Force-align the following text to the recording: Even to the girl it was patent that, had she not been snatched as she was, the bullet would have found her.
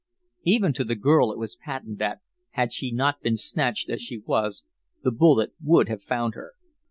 Even 0.41 0.73
to 0.73 0.83
the 0.83 0.95
girl 0.95 1.31
it 1.31 1.37
was 1.37 1.55
patent 1.55 1.99
that, 1.99 2.21
had 2.53 2.73
she 2.73 2.91
not 2.91 3.21
been 3.21 3.37
snatched 3.37 3.87
as 3.87 4.01
she 4.01 4.17
was, 4.17 4.63
the 5.03 5.11
bullet 5.11 5.53
would 5.61 5.89
have 5.89 6.01
found 6.01 6.33
her. 6.33 6.53